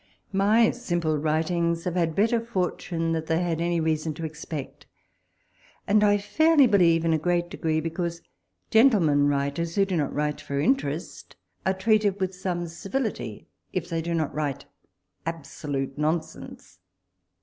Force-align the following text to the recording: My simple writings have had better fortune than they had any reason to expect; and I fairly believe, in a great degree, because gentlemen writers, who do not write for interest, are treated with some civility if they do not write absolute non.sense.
My 0.33 0.71
simple 0.71 1.15
writings 1.15 1.83
have 1.83 1.93
had 1.93 2.15
better 2.15 2.39
fortune 2.43 3.11
than 3.11 3.23
they 3.25 3.39
had 3.43 3.61
any 3.61 3.79
reason 3.79 4.15
to 4.15 4.25
expect; 4.25 4.87
and 5.85 6.03
I 6.03 6.17
fairly 6.17 6.65
believe, 6.65 7.05
in 7.05 7.13
a 7.13 7.19
great 7.19 7.51
degree, 7.51 7.79
because 7.81 8.23
gentlemen 8.71 9.27
writers, 9.27 9.75
who 9.75 9.85
do 9.85 9.95
not 9.95 10.11
write 10.11 10.41
for 10.41 10.59
interest, 10.59 11.35
are 11.67 11.75
treated 11.77 12.19
with 12.19 12.33
some 12.33 12.65
civility 12.67 13.45
if 13.73 13.89
they 13.89 14.01
do 14.01 14.15
not 14.15 14.33
write 14.33 14.65
absolute 15.27 15.95
non.sense. 15.99 16.79